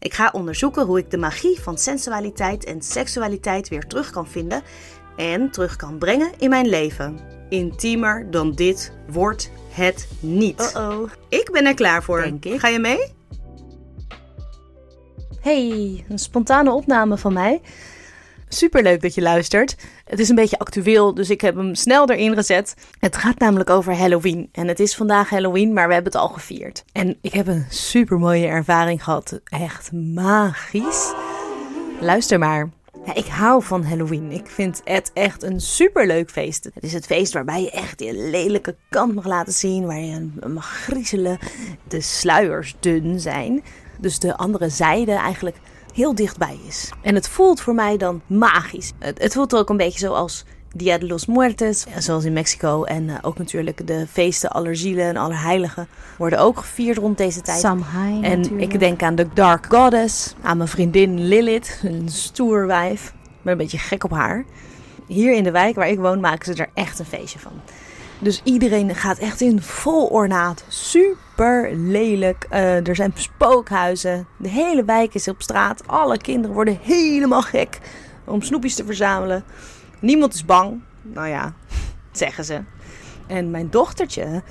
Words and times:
Ik 0.00 0.14
ga 0.14 0.30
onderzoeken 0.32 0.86
hoe 0.86 0.98
ik 0.98 1.10
de 1.10 1.16
magie 1.16 1.60
van 1.60 1.78
sensualiteit 1.78 2.64
en 2.64 2.82
seksualiteit 2.82 3.68
weer 3.68 3.86
terug 3.86 4.10
kan 4.10 4.28
vinden 4.28 4.62
en 5.16 5.50
terug 5.50 5.76
kan 5.76 5.98
brengen 5.98 6.32
in 6.38 6.50
mijn 6.50 6.68
leven. 6.68 7.18
Intiemer 7.48 8.30
dan 8.30 8.52
dit 8.52 8.92
wordt 9.08 9.50
het 9.70 10.08
niet. 10.20 10.72
Uh-oh. 10.76 11.10
Ik 11.28 11.50
ben 11.52 11.66
er 11.66 11.74
klaar 11.74 12.02
voor. 12.02 12.22
Denk 12.22 12.44
ik. 12.44 12.60
Ga 12.60 12.68
je 12.68 12.78
mee? 12.78 13.12
Hey, 15.40 16.04
een 16.08 16.18
spontane 16.18 16.72
opname 16.72 17.18
van 17.18 17.32
mij. 17.32 17.60
Superleuk 18.52 19.02
dat 19.02 19.14
je 19.14 19.22
luistert. 19.22 19.76
Het 20.04 20.18
is 20.18 20.28
een 20.28 20.34
beetje 20.34 20.58
actueel, 20.58 21.14
dus 21.14 21.30
ik 21.30 21.40
heb 21.40 21.56
hem 21.56 21.74
snel 21.74 22.10
erin 22.10 22.34
gezet. 22.34 22.74
Het 22.98 23.16
gaat 23.16 23.38
namelijk 23.38 23.70
over 23.70 23.96
Halloween. 23.96 24.48
En 24.52 24.68
het 24.68 24.80
is 24.80 24.96
vandaag 24.96 25.30
Halloween, 25.30 25.72
maar 25.72 25.86
we 25.86 25.94
hebben 25.94 26.12
het 26.12 26.20
al 26.20 26.28
gevierd. 26.28 26.84
En 26.92 27.18
ik 27.20 27.32
heb 27.32 27.46
een 27.46 27.66
super 27.68 28.18
mooie 28.18 28.46
ervaring 28.46 29.04
gehad. 29.04 29.40
Echt 29.44 29.92
magisch. 29.92 31.12
Luister 32.00 32.38
maar. 32.38 32.68
Ja, 33.06 33.14
ik 33.14 33.26
hou 33.26 33.62
van 33.62 33.84
Halloween. 33.84 34.30
Ik 34.32 34.46
vind 34.46 34.80
het 34.84 35.10
echt 35.14 35.42
een 35.42 35.60
superleuk 35.60 36.30
feest. 36.30 36.64
Het 36.74 36.84
is 36.84 36.92
het 36.92 37.06
feest 37.06 37.32
waarbij 37.32 37.62
je 37.62 37.70
echt 37.70 38.00
je 38.00 38.14
lelijke 38.14 38.76
kant 38.88 39.14
mag 39.14 39.26
laten 39.26 39.52
zien. 39.52 39.86
Waar 39.86 40.00
je 40.00 40.28
mag 40.46 40.66
griezelen. 40.66 41.38
De 41.88 42.00
sluiers 42.00 42.76
dun 42.80 43.20
zijn. 43.20 43.62
Dus 43.98 44.18
de 44.18 44.36
andere 44.36 44.68
zijde 44.68 45.12
eigenlijk 45.12 45.56
dichtbij 46.08 46.58
is. 46.66 46.90
En 47.02 47.14
het 47.14 47.28
voelt 47.28 47.60
voor 47.60 47.74
mij 47.74 47.96
dan 47.96 48.20
magisch. 48.26 48.92
Het, 48.98 49.22
het 49.22 49.32
voelt 49.32 49.56
ook 49.56 49.68
een 49.68 49.76
beetje 49.76 49.98
zoals 49.98 50.44
Dia 50.74 50.98
de 50.98 51.06
los 51.06 51.26
Muertos, 51.26 51.86
zoals 51.98 52.24
in 52.24 52.32
Mexico. 52.32 52.84
En 52.84 53.08
eh, 53.08 53.16
ook 53.22 53.38
natuurlijk 53.38 53.86
de 53.86 54.06
feesten 54.10 54.50
Allerzielen 54.50 55.04
en 55.04 55.16
Allerheiligen 55.16 55.88
worden 56.18 56.38
ook 56.38 56.58
gevierd 56.58 56.98
rond 56.98 57.18
deze 57.18 57.40
tijd. 57.40 57.60
Samhain 57.60 58.24
En 58.24 58.40
natuurlijk. 58.40 58.72
ik 58.72 58.80
denk 58.80 59.02
aan 59.02 59.14
de 59.14 59.26
Dark 59.34 59.66
Goddess, 59.68 60.34
aan 60.42 60.56
mijn 60.56 60.68
vriendin 60.68 61.20
Lilith, 61.20 61.80
een 61.82 62.08
stoer 62.08 62.66
wijf. 62.66 63.06
Ik 63.06 63.42
ben 63.42 63.52
een 63.52 63.58
beetje 63.58 63.78
gek 63.78 64.04
op 64.04 64.10
haar. 64.10 64.44
Hier 65.06 65.32
in 65.34 65.44
de 65.44 65.50
wijk 65.50 65.74
waar 65.74 65.88
ik 65.88 65.98
woon 65.98 66.20
maken 66.20 66.54
ze 66.54 66.62
er 66.62 66.70
echt 66.74 66.98
een 66.98 67.04
feestje 67.04 67.38
van. 67.38 67.52
Dus 68.20 68.40
iedereen 68.44 68.94
gaat 68.94 69.18
echt 69.18 69.40
in 69.40 69.62
vol 69.62 70.06
ornaat. 70.06 70.64
Super 70.68 71.76
lelijk. 71.76 72.46
Eh, 72.50 72.86
er 72.86 72.96
zijn 72.96 73.12
spookhuizen. 73.14 74.26
De 74.36 74.48
hele 74.48 74.84
wijk 74.84 75.14
is 75.14 75.28
op 75.28 75.42
straat. 75.42 75.86
Alle 75.86 76.18
kinderen 76.18 76.54
worden 76.54 76.78
helemaal 76.82 77.42
gek 77.42 77.78
om 78.24 78.42
snoepjes 78.42 78.74
te 78.74 78.84
verzamelen. 78.84 79.44
Niemand 80.00 80.34
is 80.34 80.44
bang. 80.44 80.80
Nou 81.02 81.28
ja, 81.28 81.52
zeggen 82.12 82.44
ze. 82.44 82.60
En 83.26 83.50
mijn 83.50 83.70
dochtertje 83.70 84.42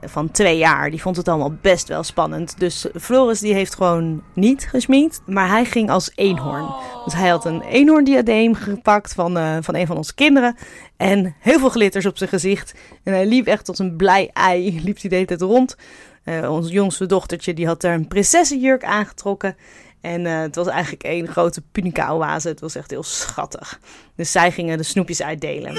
van 0.00 0.30
twee 0.30 0.58
jaar, 0.58 0.90
die 0.90 1.02
vond 1.02 1.16
het 1.16 1.28
allemaal 1.28 1.54
best 1.60 1.88
wel 1.88 2.02
spannend. 2.02 2.58
Dus 2.58 2.86
Floris 3.00 3.40
die 3.40 3.54
heeft 3.54 3.74
gewoon 3.74 4.22
niet 4.34 4.68
gesminkt, 4.68 5.20
maar 5.26 5.48
hij 5.48 5.64
ging 5.64 5.90
als 5.90 6.10
eenhoorn. 6.14 6.74
Dus 7.04 7.14
hij 7.14 7.28
had 7.28 7.44
een 7.44 7.62
eenhoorndiadeem 7.62 8.54
gepakt 8.54 9.14
van, 9.14 9.36
eh, 9.36 9.56
van 9.60 9.74
een 9.74 9.86
van 9.86 9.96
onze 9.96 10.14
kinderen. 10.14 10.56
En 10.96 11.34
heel 11.38 11.58
veel 11.58 11.68
glitters 11.68 12.06
op 12.06 12.18
zijn 12.18 12.30
gezicht. 12.30 12.74
En 13.02 13.12
hij 13.12 13.26
liep 13.26 13.46
echt 13.46 13.68
als 13.68 13.78
een 13.78 13.96
blij 13.96 14.30
ei, 14.32 14.70
liep 14.84 15.00
hij 15.00 15.10
de 15.10 15.14
hele 15.14 15.26
tijd 15.26 15.40
rond. 15.40 15.76
Eh, 16.24 16.52
ons 16.52 16.70
jongste 16.70 17.06
dochtertje 17.06 17.54
die 17.54 17.66
had 17.66 17.80
daar 17.80 17.94
een 17.94 18.08
prinsessenjurk 18.08 18.84
aangetrokken. 18.84 19.56
En 20.00 20.26
eh, 20.26 20.40
het 20.40 20.54
was 20.54 20.66
eigenlijk 20.66 21.02
één 21.02 21.28
grote 21.28 21.62
punica-oase. 21.72 22.48
Het 22.48 22.60
was 22.60 22.74
echt 22.74 22.90
heel 22.90 23.02
schattig. 23.02 23.80
Dus 24.14 24.32
zij 24.32 24.52
gingen 24.52 24.76
de 24.78 24.82
snoepjes 24.82 25.22
uitdelen. 25.22 25.72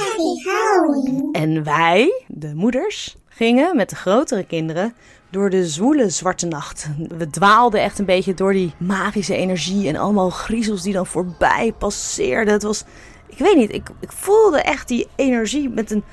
En 1.32 1.64
wij, 1.64 2.24
de 2.28 2.56
moeders, 2.56 3.18
gingen 3.40 3.76
met 3.76 3.90
de 3.90 3.96
grotere 3.96 4.44
kinderen 4.44 4.94
door 5.30 5.50
de 5.50 5.68
zwoele 5.68 6.10
zwarte 6.10 6.46
nacht. 6.46 6.88
We 7.18 7.30
dwaalden 7.30 7.82
echt 7.82 8.00
een 8.00 8.06
beetje 8.06 8.34
door 8.34 8.54
die 8.54 8.74
magische 8.78 9.36
energie 9.36 9.88
en 9.88 9.96
allemaal 9.96 10.30
griezels 10.30 10.82
die 10.82 10.94
dan 10.94 11.06
voorbij 11.06 11.74
passeerden. 11.78 12.54
Het 12.54 12.64
was, 12.64 12.84
ik 13.28 13.38
weet 13.38 13.56
niet, 13.56 13.74
ik, 13.74 13.90
ik 14.00 14.12
voelde 14.12 14.62
echt 14.62 14.88
die 14.88 15.08
energie 15.16 15.70
met 15.70 15.92
een 15.92 16.04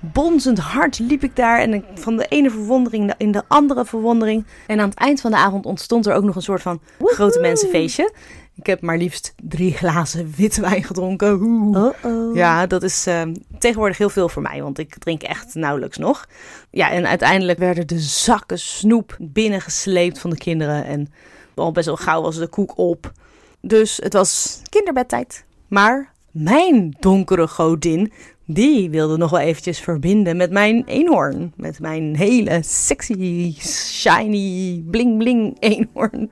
bonzend 0.00 0.58
hart 0.58 0.98
liep 0.98 1.22
ik 1.22 1.36
daar 1.36 1.58
en 1.58 1.84
van 1.94 2.16
de 2.16 2.26
ene 2.28 2.50
verwondering 2.50 3.14
in 3.18 3.32
de 3.32 3.42
andere 3.48 3.84
verwondering. 3.84 4.46
En 4.66 4.80
aan 4.80 4.88
het 4.88 4.98
eind 4.98 5.20
van 5.20 5.30
de 5.30 5.36
avond 5.36 5.66
ontstond 5.66 6.06
er 6.06 6.14
ook 6.14 6.24
nog 6.24 6.36
een 6.36 6.42
soort 6.42 6.62
van 6.62 6.80
grote 6.98 7.40
mensenfeestje. 7.40 8.12
Ik 8.56 8.66
heb 8.66 8.80
maar 8.80 8.98
liefst 8.98 9.34
drie 9.42 9.72
glazen 9.80 10.32
witte 10.36 10.60
wijn 10.60 10.84
gedronken. 10.84 11.40
Uh-oh. 11.74 12.36
Ja, 12.36 12.66
dat 12.66 12.82
is 12.82 13.06
eh, 13.06 13.22
tegenwoordig 13.58 13.98
heel 13.98 14.08
veel 14.08 14.28
voor 14.28 14.42
mij, 14.42 14.62
want 14.62 14.78
ik 14.78 14.98
drink 14.98 15.22
echt 15.22 15.54
nauwelijks 15.54 15.96
nog. 15.96 16.28
Ja, 16.70 16.90
en 16.90 17.06
uiteindelijk 17.06 17.58
werden 17.58 17.86
de 17.86 18.00
zakken 18.00 18.58
snoep 18.58 19.16
binnengesleept 19.20 20.18
van 20.18 20.30
de 20.30 20.36
kinderen. 20.36 20.84
En 20.84 21.12
al 21.54 21.72
best 21.72 21.86
wel 21.86 21.96
gauw 21.96 22.22
was 22.22 22.36
de 22.36 22.48
koek 22.48 22.78
op. 22.78 23.12
Dus 23.60 23.96
het 24.02 24.12
was 24.12 24.62
kinderbedtijd. 24.68 25.44
Maar 25.68 26.12
mijn 26.30 26.96
donkere 27.00 27.48
godin, 27.48 28.12
die 28.46 28.90
wilde 28.90 29.16
nog 29.16 29.30
wel 29.30 29.40
eventjes 29.40 29.80
verbinden 29.80 30.36
met 30.36 30.50
mijn 30.50 30.84
eenhoorn. 30.86 31.52
Met 31.56 31.80
mijn 31.80 32.16
hele 32.16 32.60
sexy, 32.62 33.54
shiny, 33.60 34.82
bling 34.86 35.18
bling 35.18 35.56
eenhoorn. 35.60 36.30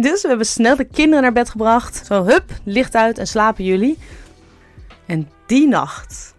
Dus 0.00 0.22
we 0.22 0.28
hebben 0.28 0.46
snel 0.46 0.76
de 0.76 0.84
kinderen 0.84 1.22
naar 1.22 1.32
bed 1.32 1.50
gebracht. 1.50 2.06
Zo, 2.06 2.24
hup, 2.24 2.44
licht 2.64 2.94
uit 2.94 3.18
en 3.18 3.26
slapen 3.26 3.64
jullie. 3.64 3.98
En 5.06 5.30
die 5.46 5.68
nacht, 5.68 6.34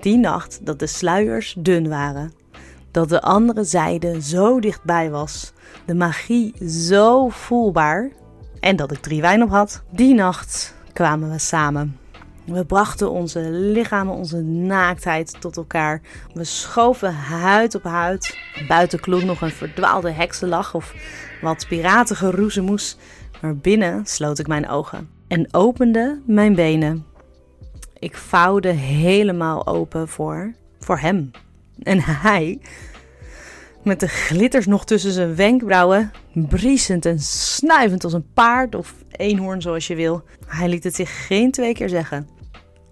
die 0.00 0.16
nacht 0.16 0.66
dat 0.66 0.78
de 0.78 0.86
sluiers 0.86 1.54
dun 1.58 1.88
waren, 1.88 2.32
dat 2.90 3.08
de 3.08 3.20
andere 3.20 3.64
zijde 3.64 4.22
zo 4.22 4.60
dichtbij 4.60 5.10
was, 5.10 5.52
de 5.84 5.94
magie 5.94 6.54
zo 6.68 7.28
voelbaar 7.28 8.10
en 8.60 8.76
dat 8.76 8.92
ik 8.92 8.98
drie 8.98 9.20
wijn 9.20 9.42
op 9.42 9.50
had, 9.50 9.82
die 9.90 10.14
nacht 10.14 10.74
kwamen 10.92 11.30
we 11.30 11.38
samen. 11.38 11.98
We 12.50 12.64
brachten 12.64 13.10
onze 13.10 13.50
lichamen, 13.50 14.14
onze 14.14 14.40
naaktheid 14.42 15.40
tot 15.40 15.56
elkaar. 15.56 16.00
We 16.34 16.44
schoven 16.44 17.14
huid 17.14 17.74
op 17.74 17.82
huid. 17.82 18.38
Buiten 18.68 19.00
klonk 19.00 19.22
nog 19.22 19.40
een 19.40 19.50
verdwaalde 19.50 20.10
heksenlach 20.10 20.74
of 20.74 20.94
wat 21.40 21.66
piratengeroezemoes. 21.68 22.96
Maar 23.40 23.56
binnen 23.56 24.06
sloot 24.06 24.38
ik 24.38 24.46
mijn 24.46 24.68
ogen 24.68 25.08
en 25.28 25.54
opende 25.54 26.20
mijn 26.26 26.54
benen. 26.54 27.04
Ik 27.98 28.16
vouwde 28.16 28.68
helemaal 28.68 29.66
open 29.66 30.08
voor, 30.08 30.54
voor 30.78 30.98
hem. 30.98 31.30
En 31.82 32.00
hij, 32.00 32.60
met 33.82 34.00
de 34.00 34.08
glitters 34.08 34.66
nog 34.66 34.84
tussen 34.84 35.12
zijn 35.12 35.34
wenkbrauwen, 35.34 36.10
briesend 36.32 37.06
en 37.06 37.18
snuivend 37.18 38.04
als 38.04 38.12
een 38.12 38.32
paard 38.34 38.74
of 38.74 38.94
eenhoorn 39.10 39.62
zoals 39.62 39.86
je 39.86 39.94
wil. 39.94 40.22
Hij 40.46 40.68
liet 40.68 40.84
het 40.84 40.94
zich 40.94 41.26
geen 41.26 41.50
twee 41.50 41.74
keer 41.74 41.88
zeggen. 41.88 42.39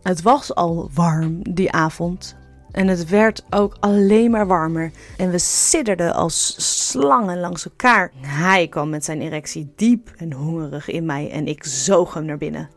Het 0.03 0.23
was 0.23 0.55
al 0.55 0.91
warm 0.95 1.55
die 1.55 1.73
avond. 1.73 2.37
En 2.71 2.89
het 2.89 3.09
werd 3.09 3.45
ook 3.51 3.77
alleen 3.81 4.31
maar 4.31 4.47
warmer. 4.47 4.91
En 5.17 5.31
we 5.31 5.39
sidderden 5.39 6.15
als 6.15 6.55
slangen 6.89 7.41
langs 7.41 7.65
elkaar. 7.65 8.13
Hij 8.21 8.69
kwam 8.69 8.91
met 8.91 9.05
zijn 9.05 9.21
erectie 9.21 9.73
diep 9.77 10.13
en 10.17 10.33
hongerig 10.33 10.89
in 10.89 11.07
mij 11.07 11.31
en 11.31 11.47
ik 11.47 11.65
zoog 11.65 12.15
hem 12.15 12.25
naar 12.25 12.39
binnen. 12.39 12.69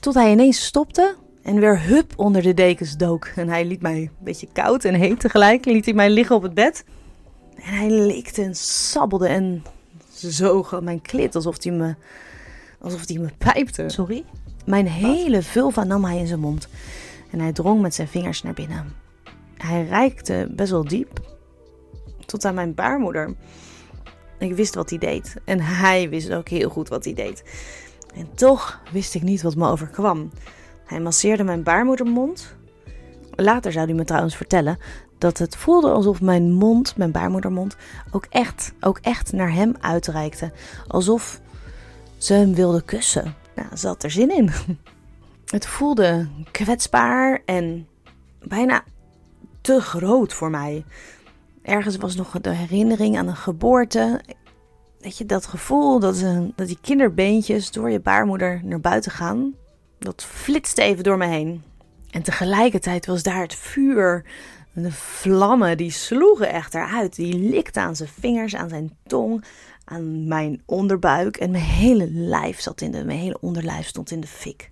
Tot 0.00 0.14
hij 0.14 0.30
ineens 0.30 0.64
stopte 0.64 1.14
en 1.42 1.60
weer 1.60 1.82
hup 1.82 2.12
onder 2.16 2.42
de 2.42 2.54
dekens 2.54 2.96
dook. 2.96 3.24
En 3.36 3.48
hij 3.48 3.64
liet 3.64 3.82
mij 3.82 3.96
een 3.96 4.10
beetje 4.18 4.48
koud 4.52 4.84
en 4.84 4.94
heet 4.94 5.20
tegelijk. 5.20 5.64
Liet 5.64 5.84
hij 5.84 5.94
mij 5.94 6.10
liggen 6.10 6.36
op 6.36 6.42
het 6.42 6.54
bed. 6.54 6.84
En 7.56 7.74
hij 7.74 7.90
likte 7.90 8.42
en 8.42 8.54
sabbelde 8.54 9.26
en 9.26 9.64
zoog 10.14 10.80
mijn 10.80 11.02
klit 11.02 11.34
alsof 11.34 11.62
hij 11.62 11.72
me, 11.72 11.94
alsof 12.80 13.08
hij 13.08 13.18
me 13.18 13.28
pijpte. 13.38 13.88
Sorry? 13.88 14.24
Mijn 14.64 14.86
hele 14.86 15.42
vulva 15.42 15.84
nam 15.84 16.04
hij 16.04 16.18
in 16.18 16.26
zijn 16.26 16.40
mond. 16.40 16.68
En 17.30 17.40
hij 17.40 17.52
drong 17.52 17.80
met 17.80 17.94
zijn 17.94 18.08
vingers 18.08 18.42
naar 18.42 18.52
binnen. 18.52 18.92
Hij 19.56 19.86
reikte 19.86 20.48
best 20.50 20.70
wel 20.70 20.84
diep. 20.84 21.20
Tot 22.26 22.44
aan 22.44 22.54
mijn 22.54 22.74
baarmoeder. 22.74 23.34
Ik 24.38 24.54
wist 24.54 24.74
wat 24.74 24.90
hij 24.90 24.98
deed. 24.98 25.36
En 25.44 25.60
hij 25.60 26.08
wist 26.08 26.32
ook 26.32 26.48
heel 26.48 26.68
goed 26.68 26.88
wat 26.88 27.04
hij 27.04 27.14
deed. 27.14 27.42
En 28.14 28.34
toch 28.34 28.80
wist 28.92 29.14
ik 29.14 29.22
niet 29.22 29.42
wat 29.42 29.56
me 29.56 29.68
overkwam. 29.68 30.30
Hij 30.84 31.00
masseerde 31.00 31.44
mijn 31.44 31.62
baarmoedermond. 31.62 32.56
Later 33.34 33.72
zou 33.72 33.86
hij 33.86 33.94
me 33.94 34.04
trouwens 34.04 34.36
vertellen 34.36 34.78
dat 35.18 35.38
het 35.38 35.56
voelde 35.56 35.90
alsof 35.90 36.20
mijn 36.20 36.52
mond, 36.52 36.96
mijn 36.96 37.12
baarmoedermond, 37.12 37.76
ook 38.10 38.26
echt, 38.30 38.72
ook 38.80 38.98
echt 39.02 39.32
naar 39.32 39.52
hem 39.52 39.74
uitreikte. 39.80 40.52
Alsof 40.86 41.40
ze 42.16 42.34
hem 42.34 42.54
wilde 42.54 42.82
kussen. 42.82 43.34
Had 43.80 44.02
er 44.02 44.10
zin 44.10 44.36
in. 44.36 44.50
Het 45.46 45.66
voelde 45.66 46.28
kwetsbaar 46.50 47.42
en 47.44 47.88
bijna 48.42 48.84
te 49.60 49.80
groot 49.80 50.32
voor 50.32 50.50
mij. 50.50 50.84
Ergens 51.62 51.96
was 51.96 52.14
nog 52.14 52.40
de 52.40 52.50
herinnering 52.50 53.18
aan 53.18 53.28
een 53.28 53.36
geboorte. 53.36 54.20
Weet 55.00 55.18
je, 55.18 55.26
dat 55.26 55.46
gevoel 55.46 55.98
dat, 55.98 56.24
dat 56.56 56.66
die 56.66 56.78
kinderbeentjes 56.80 57.70
door 57.70 57.90
je 57.90 58.00
baarmoeder 58.00 58.60
naar 58.64 58.80
buiten 58.80 59.12
gaan. 59.12 59.54
Dat 59.98 60.24
flitste 60.24 60.82
even 60.82 61.04
door 61.04 61.18
me 61.18 61.26
heen. 61.26 61.62
En 62.10 62.22
tegelijkertijd 62.22 63.06
was 63.06 63.22
daar 63.22 63.40
het 63.40 63.54
vuur. 63.54 64.24
De 64.74 64.92
vlammen 64.92 65.76
die 65.76 65.90
sloegen 65.90 66.48
echt 66.52 66.74
eruit. 66.74 67.16
Die 67.16 67.38
likten 67.38 67.82
aan 67.82 67.96
zijn 67.96 68.08
vingers, 68.08 68.54
aan 68.54 68.68
zijn 68.68 68.96
tong, 69.06 69.44
aan 69.84 70.28
mijn 70.28 70.62
onderbuik. 70.66 71.36
En 71.36 71.50
mijn 71.50 71.64
hele 71.64 72.10
lijf 72.10 72.60
zat 72.60 72.80
in 72.80 72.90
de, 72.90 73.04
mijn 73.04 73.18
hele 73.18 73.40
onderlijf 73.40 73.86
stond 73.86 74.10
in 74.10 74.20
de 74.20 74.26
fik. 74.26 74.70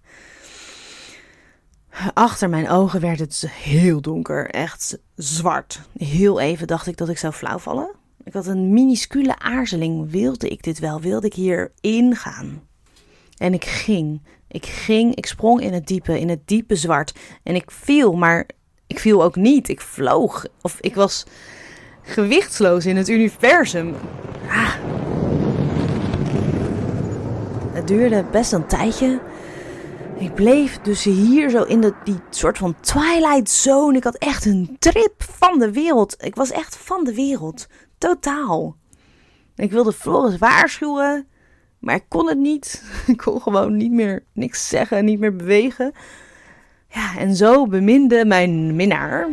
Achter 2.15 2.49
mijn 2.49 2.69
ogen 2.69 3.01
werd 3.01 3.19
het 3.19 3.47
heel 3.51 4.01
donker, 4.01 4.51
echt 4.51 4.99
zwart. 5.15 5.81
Heel 5.97 6.41
even 6.41 6.67
dacht 6.67 6.87
ik 6.87 6.97
dat 6.97 7.09
ik 7.09 7.19
zou 7.19 7.33
flauwvallen. 7.33 7.91
Ik 8.25 8.33
had 8.33 8.47
een 8.47 8.73
minuscule 8.73 9.39
aarzeling. 9.39 10.11
Wilde 10.11 10.49
ik 10.49 10.63
dit 10.63 10.79
wel? 10.79 11.01
Wilde 11.01 11.27
ik 11.27 11.35
hier 11.35 11.73
ingaan? 11.81 12.63
En 13.37 13.55
ik 13.55 13.65
ging. 13.65 14.23
Ik 14.49 14.67
ging, 14.67 15.15
ik 15.15 15.27
sprong 15.27 15.61
in 15.61 15.73
het 15.73 15.87
diepe, 15.87 16.21
in 16.21 16.29
het 16.29 16.47
diepe 16.47 16.77
zwart. 16.77 17.15
En 17.43 17.55
ik 17.55 17.71
viel, 17.71 18.13
maar 18.13 18.47
ik 18.87 18.99
viel 18.99 19.23
ook 19.23 19.37
niet. 19.37 19.69
Ik 19.69 19.81
vloog. 19.81 20.47
Of 20.63 20.77
ik 20.81 20.95
was 20.95 21.27
gewichtsloos 22.03 22.87
in 22.87 22.97
het 22.97 23.09
universum. 23.09 23.95
Ah. 24.49 24.90
Het 27.73 27.89
duurde 27.89 28.25
best 28.31 28.53
een 28.53 28.67
tijdje 28.67 29.21
ik 30.21 30.35
bleef 30.35 30.81
dus 30.81 31.05
hier 31.05 31.51
zo 31.51 31.63
in 31.63 31.81
de, 31.81 31.95
die 32.05 32.19
soort 32.31 32.59
van 32.59 32.75
Twilight 32.81 33.51
Zone. 33.51 33.97
Ik 33.97 34.05
had 34.05 34.17
echt 34.17 34.45
een 34.45 34.77
trip 34.79 35.15
van 35.19 35.59
de 35.59 35.73
wereld. 35.73 36.25
Ik 36.25 36.35
was 36.35 36.51
echt 36.51 36.77
van 36.77 37.05
de 37.05 37.15
wereld. 37.15 37.67
Totaal. 37.99 38.77
Ik 39.57 39.71
wilde 39.71 39.93
Floris 39.93 40.39
waarschuwen, 40.39 41.27
maar 41.79 41.95
ik 41.95 42.05
kon 42.09 42.29
het 42.29 42.39
niet. 42.39 42.85
Ik 43.07 43.17
kon 43.17 43.41
gewoon 43.41 43.77
niet 43.77 43.93
meer 43.93 44.25
niks 44.33 44.69
zeggen, 44.69 45.05
niet 45.05 45.19
meer 45.19 45.37
bewegen. 45.37 45.93
Ja, 46.89 47.17
en 47.19 47.37
zo 47.37 47.67
beminde 47.67 48.25
mijn 48.25 48.77
minnaar, 48.77 49.29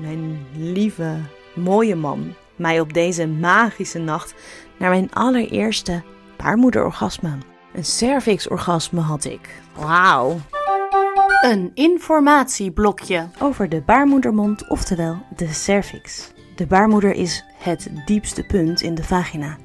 mijn 0.00 0.46
lieve, 0.56 1.16
mooie 1.54 1.94
man, 1.94 2.34
mij 2.56 2.80
op 2.80 2.92
deze 2.92 3.26
magische 3.26 3.98
nacht 3.98 4.34
naar 4.78 4.90
mijn 4.90 5.12
allereerste 5.12 6.02
baarmoederorgasme. 6.36 7.38
Een 7.72 7.84
cervix-orgasme 7.84 9.00
had 9.00 9.24
ik. 9.24 9.60
Wauw. 9.76 10.36
Een 11.40 11.70
informatieblokje 11.74 13.28
over 13.40 13.68
de 13.68 13.80
baarmoedermond, 13.80 14.68
oftewel 14.68 15.16
de 15.36 15.52
cervix. 15.52 16.32
De 16.56 16.66
baarmoeder 16.66 17.12
is 17.12 17.44
het 17.58 17.90
diepste 18.04 18.42
punt 18.42 18.80
in 18.80 18.94
de 18.94 19.04
vagina. 19.04 19.56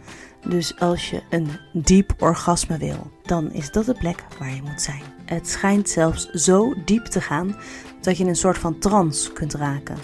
Dus 0.47 0.79
als 0.79 1.09
je 1.09 1.21
een 1.29 1.49
diep 1.73 2.13
orgasme 2.19 2.77
wil, 2.77 3.11
dan 3.23 3.51
is 3.51 3.71
dat 3.71 3.85
de 3.85 3.93
plek 3.93 4.23
waar 4.39 4.55
je 4.55 4.61
moet 4.61 4.81
zijn. 4.81 5.01
Het 5.25 5.49
schijnt 5.49 5.89
zelfs 5.89 6.29
zo 6.29 6.73
diep 6.85 7.05
te 7.05 7.21
gaan 7.21 7.55
dat 8.01 8.17
je 8.17 8.25
een 8.25 8.35
soort 8.35 8.57
van 8.57 8.79
trance 8.79 9.31
kunt 9.31 9.53
raken. 9.53 9.97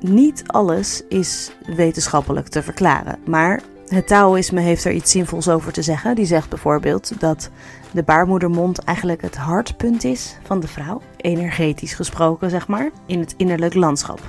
Niet 0.00 0.42
alles 0.46 1.02
is 1.08 1.52
wetenschappelijk 1.66 2.48
te 2.48 2.62
verklaren, 2.62 3.18
maar 3.26 3.62
het 3.92 4.06
Taoïsme 4.06 4.60
heeft 4.60 4.84
er 4.84 4.92
iets 4.92 5.10
zinvols 5.10 5.48
over 5.48 5.72
te 5.72 5.82
zeggen. 5.82 6.14
Die 6.14 6.24
zegt 6.24 6.48
bijvoorbeeld 6.48 7.20
dat 7.20 7.50
de 7.90 8.02
baarmoedermond 8.02 8.78
eigenlijk 8.78 9.22
het 9.22 9.36
hartpunt 9.36 10.04
is 10.04 10.36
van 10.42 10.60
de 10.60 10.68
vrouw, 10.68 11.00
energetisch 11.16 11.94
gesproken 11.94 12.50
zeg 12.50 12.68
maar, 12.68 12.90
in 13.06 13.20
het 13.20 13.34
innerlijk 13.36 13.74
landschap. 13.74 14.20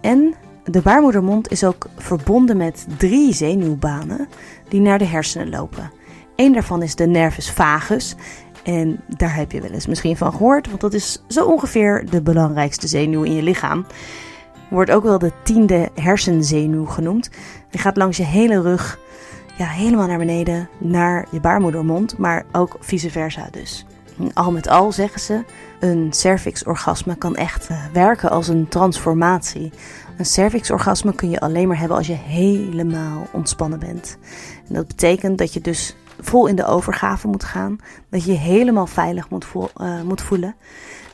En 0.00 0.34
de 0.64 0.80
baarmoedermond 0.80 1.50
is 1.50 1.64
ook 1.64 1.86
verbonden 1.96 2.56
met 2.56 2.86
drie 2.96 3.34
zenuwbanen 3.34 4.28
die 4.68 4.80
naar 4.80 4.98
de 4.98 5.04
hersenen 5.04 5.50
lopen. 5.50 5.90
Eén 6.36 6.52
daarvan 6.52 6.82
is 6.82 6.94
de 6.94 7.06
nervus 7.06 7.50
vagus. 7.50 8.14
En 8.62 9.00
daar 9.16 9.34
heb 9.34 9.52
je 9.52 9.60
wel 9.60 9.70
eens 9.70 9.86
misschien 9.86 10.16
van 10.16 10.32
gehoord, 10.32 10.68
want 10.68 10.80
dat 10.80 10.92
is 10.92 11.22
zo 11.28 11.44
ongeveer 11.44 12.06
de 12.10 12.22
belangrijkste 12.22 12.86
zenuw 12.86 13.22
in 13.22 13.34
je 13.34 13.42
lichaam. 13.42 13.86
Wordt 14.72 14.90
ook 14.90 15.02
wel 15.02 15.18
de 15.18 15.32
tiende 15.42 15.88
hersenzenuw 15.94 16.84
genoemd. 16.84 17.30
Die 17.70 17.80
gaat 17.80 17.96
langs 17.96 18.16
je 18.16 18.24
hele 18.24 18.60
rug 18.60 18.98
ja, 19.56 19.66
helemaal 19.66 20.06
naar 20.06 20.18
beneden, 20.18 20.68
naar 20.78 21.26
je 21.30 21.40
baarmoedermond, 21.40 22.18
maar 22.18 22.44
ook 22.52 22.76
vice 22.80 23.10
versa 23.10 23.48
dus. 23.50 23.86
Al 24.34 24.52
met 24.52 24.68
al 24.68 24.92
zeggen 24.92 25.20
ze, 25.20 25.44
een 25.80 26.12
cervix-orgasme 26.12 27.16
kan 27.16 27.36
echt 27.36 27.66
eh, 27.66 27.84
werken 27.92 28.30
als 28.30 28.48
een 28.48 28.68
transformatie. 28.68 29.72
Een 30.18 30.26
cervix-orgasme 30.26 31.14
kun 31.14 31.30
je 31.30 31.40
alleen 31.40 31.68
maar 31.68 31.78
hebben 31.78 31.96
als 31.96 32.06
je 32.06 32.16
helemaal 32.26 33.26
ontspannen 33.32 33.78
bent. 33.78 34.18
En 34.68 34.74
dat 34.74 34.86
betekent 34.86 35.38
dat 35.38 35.52
je 35.52 35.60
dus 35.60 35.96
vol 36.20 36.46
in 36.46 36.56
de 36.56 36.66
overgave 36.66 37.28
moet 37.28 37.44
gaan, 37.44 37.78
dat 38.10 38.24
je 38.24 38.32
je 38.32 38.38
helemaal 38.38 38.86
veilig 38.86 39.30
moet, 39.30 39.46
uh, 39.54 40.02
moet 40.02 40.22
voelen. 40.22 40.54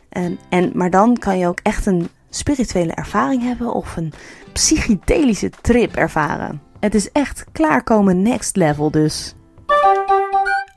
En, 0.09 0.39
en, 0.49 0.71
maar 0.75 0.91
dan 0.91 1.17
kan 1.17 1.39
je 1.39 1.47
ook 1.47 1.61
echt 1.63 1.87
een 1.87 2.09
spirituele 2.31 2.93
ervaring 2.93 3.43
hebben 3.43 3.73
of 3.73 3.97
een 3.97 4.13
psychedelische 4.53 5.51
trip 5.61 5.97
ervaren. 5.97 6.63
Het 6.81 6.95
is 6.95 7.13
echt 7.13 7.45
klaarkomen 7.53 8.23
next 8.23 8.57
level 8.57 8.91
dus. 8.91 9.35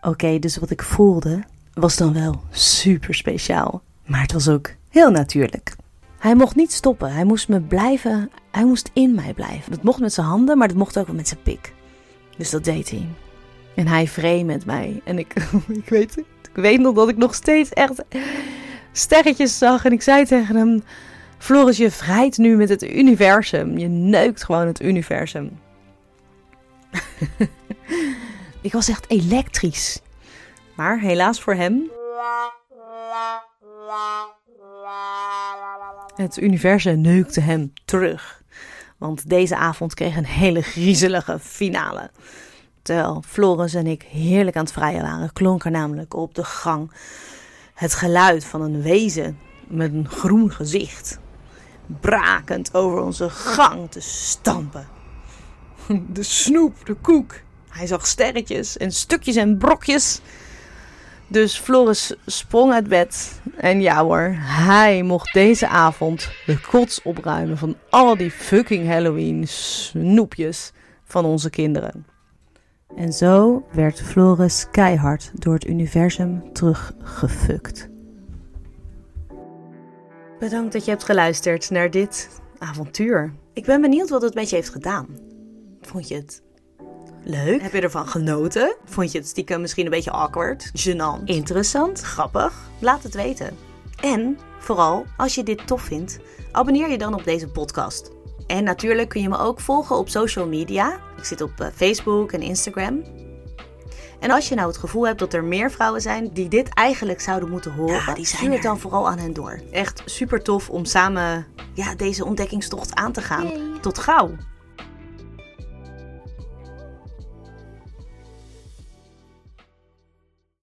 Oké, 0.01 0.39
dus 0.39 0.57
wat 0.57 0.69
ik 0.69 0.83
voelde 0.83 1.43
was 1.73 1.97
dan 1.97 2.13
wel 2.13 2.41
super 2.49 3.13
speciaal. 3.13 3.81
Maar 4.05 4.21
het 4.21 4.31
was 4.31 4.49
ook 4.49 4.69
heel 4.89 5.11
natuurlijk. 5.11 5.75
Hij 6.17 6.35
mocht 6.35 6.55
niet 6.55 6.71
stoppen. 6.71 7.13
Hij 7.13 7.23
moest 7.23 7.47
me 7.47 7.61
blijven. 7.61 8.31
Hij 8.51 8.65
moest 8.65 8.89
in 8.93 9.15
mij 9.15 9.33
blijven. 9.33 9.71
Dat 9.71 9.83
mocht 9.83 9.99
met 9.99 10.13
zijn 10.13 10.27
handen, 10.27 10.57
maar 10.57 10.67
dat 10.67 10.77
mocht 10.77 10.97
ook 10.97 11.11
met 11.11 11.27
zijn 11.27 11.41
pik. 11.43 11.73
Dus 12.37 12.49
dat 12.49 12.63
deed 12.63 12.89
hij. 12.89 13.07
En 13.75 13.87
hij 13.87 14.07
vreemd 14.07 14.45
met 14.45 14.65
mij. 14.65 15.01
En 15.03 15.19
ik, 15.19 15.33
ik, 15.83 15.89
weet, 15.89 16.17
ik 16.17 16.49
weet 16.53 16.79
nog 16.79 16.95
dat 16.95 17.09
ik 17.09 17.17
nog 17.17 17.35
steeds 17.35 17.69
echt 17.69 18.03
sterretjes 18.91 19.57
zag. 19.57 19.85
En 19.85 19.91
ik 19.91 20.01
zei 20.01 20.25
tegen 20.25 20.55
hem: 20.55 20.83
Floris, 21.41 21.77
je 21.77 21.91
vrijt 21.91 22.37
nu 22.37 22.55
met 22.55 22.69
het 22.69 22.83
universum. 22.83 23.77
Je 23.77 23.87
neukt 23.87 24.43
gewoon 24.43 24.67
het 24.67 24.81
universum. 24.81 25.59
ik 28.61 28.71
was 28.71 28.89
echt 28.89 29.09
elektrisch. 29.09 30.01
Maar 30.75 30.99
helaas 30.99 31.41
voor 31.41 31.53
hem. 31.53 31.91
Het 36.15 36.37
universum 36.37 37.01
neukte 37.01 37.39
hem 37.39 37.73
terug. 37.85 38.43
Want 38.97 39.29
deze 39.29 39.55
avond 39.55 39.93
kreeg 39.93 40.17
een 40.17 40.25
hele 40.25 40.61
griezelige 40.61 41.39
finale. 41.39 42.11
Terwijl 42.81 43.23
Floris 43.27 43.73
en 43.73 43.87
ik 43.87 44.01
heerlijk 44.01 44.55
aan 44.55 44.63
het 44.63 44.73
vrijen 44.73 45.01
waren, 45.01 45.33
klonk 45.33 45.65
er 45.65 45.71
namelijk 45.71 46.13
op 46.13 46.35
de 46.35 46.43
gang 46.43 46.91
het 47.73 47.93
geluid 47.93 48.45
van 48.45 48.61
een 48.61 48.81
wezen 48.81 49.39
met 49.67 49.93
een 49.93 50.09
groen 50.09 50.51
gezicht. 50.51 51.19
Brakend 51.99 52.73
over 52.73 53.01
onze 53.01 53.29
gang 53.29 53.91
te 53.91 54.01
stampen. 54.01 54.87
De 56.13 56.23
snoep, 56.23 56.85
de 56.85 56.93
koek. 56.93 57.33
Hij 57.69 57.87
zag 57.87 58.07
sterretjes 58.07 58.77
en 58.77 58.91
stukjes 58.91 59.35
en 59.35 59.57
brokjes. 59.57 60.21
Dus 61.27 61.57
Floris 61.57 62.13
sprong 62.25 62.73
uit 62.73 62.87
bed. 62.87 63.41
En 63.57 63.81
ja 63.81 64.03
hoor, 64.03 64.35
hij 64.37 65.03
mocht 65.03 65.33
deze 65.33 65.67
avond 65.67 66.29
de 66.45 66.59
kots 66.59 67.01
opruimen 67.01 67.57
van 67.57 67.75
al 67.89 68.17
die 68.17 68.31
fucking 68.31 68.87
Halloween 68.87 69.47
snoepjes 69.47 70.71
van 71.03 71.25
onze 71.25 71.49
kinderen. 71.49 72.05
En 72.95 73.13
zo 73.13 73.65
werd 73.71 74.01
Floris 74.01 74.67
keihard 74.71 75.31
door 75.33 75.53
het 75.53 75.67
universum 75.67 76.53
teruggefukt. 76.53 77.90
Bedankt 80.41 80.73
dat 80.73 80.85
je 80.85 80.91
hebt 80.91 81.03
geluisterd 81.03 81.69
naar 81.69 81.91
dit 81.91 82.29
avontuur. 82.57 83.33
Ik 83.53 83.65
ben 83.65 83.81
benieuwd 83.81 84.09
wat 84.09 84.21
het 84.21 84.33
met 84.33 84.49
je 84.49 84.55
heeft 84.55 84.69
gedaan. 84.69 85.07
Vond 85.81 86.07
je 86.07 86.15
het 86.15 86.41
leuk? 87.23 87.61
Heb 87.61 87.73
je 87.73 87.81
ervan 87.81 88.07
genoten? 88.07 88.75
Vond 88.85 89.11
je 89.11 89.17
het 89.17 89.27
stiekem 89.27 89.61
misschien 89.61 89.85
een 89.85 89.91
beetje 89.91 90.11
awkward? 90.11 90.71
Gênant? 90.79 91.23
Interessant? 91.25 92.01
Grappig? 92.01 92.69
Laat 92.79 93.03
het 93.03 93.13
weten. 93.13 93.57
En 94.01 94.37
vooral, 94.59 95.05
als 95.17 95.35
je 95.35 95.43
dit 95.43 95.67
tof 95.67 95.81
vindt, 95.81 96.19
abonneer 96.51 96.89
je 96.89 96.97
dan 96.97 97.13
op 97.13 97.23
deze 97.23 97.47
podcast. 97.47 98.11
En 98.47 98.63
natuurlijk 98.63 99.09
kun 99.09 99.21
je 99.21 99.29
me 99.29 99.37
ook 99.37 99.59
volgen 99.59 99.97
op 99.97 100.09
social 100.09 100.47
media. 100.47 100.99
Ik 101.17 101.23
zit 101.23 101.41
op 101.41 101.59
eh, 101.59 101.67
Facebook 101.75 102.31
en 102.31 102.41
Instagram. 102.41 103.03
En 104.21 104.31
als 104.31 104.49
je 104.49 104.55
nou 104.55 104.67
het 104.67 104.77
gevoel 104.77 105.07
hebt 105.07 105.19
dat 105.19 105.33
er 105.33 105.43
meer 105.43 105.71
vrouwen 105.71 106.01
zijn 106.01 106.29
die 106.33 106.47
dit 106.47 106.73
eigenlijk 106.73 107.21
zouden 107.21 107.49
moeten 107.49 107.73
horen, 107.73 108.03
ja, 108.05 108.13
die 108.13 108.25
stuur 108.25 108.51
het 108.51 108.61
dan 108.61 108.79
vooral 108.79 109.09
aan 109.09 109.17
hen 109.17 109.33
door. 109.33 109.59
Echt 109.71 110.01
super 110.05 110.43
tof 110.43 110.69
om 110.69 110.85
samen 110.85 111.45
ja, 111.73 111.95
deze 111.95 112.25
ontdekkingstocht 112.25 112.95
aan 112.95 113.11
te 113.11 113.21
gaan. 113.21 113.51
Tot 113.81 113.99
gauw! 113.99 114.31